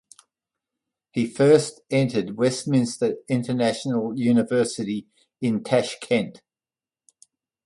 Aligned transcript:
He 1.11 1.27
first 1.27 1.81
entered 1.91 2.35
Westminster 2.35 3.17
International 3.29 4.17
University 4.17 5.05
in 5.41 5.61
Tashkent. 5.63 6.41